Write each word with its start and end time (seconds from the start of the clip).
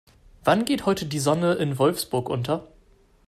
Wann 0.43 0.65
geht 0.65 0.87
heute 0.87 1.05
die 1.05 1.19
Sonne 1.19 1.53
in 1.53 1.77
Wolfsburg 1.77 2.27
unter? 2.27 2.67